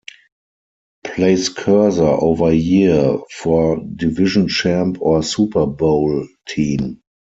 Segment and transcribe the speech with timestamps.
[1.03, 7.03] Place cursor over year for division champ or Super Bowl team.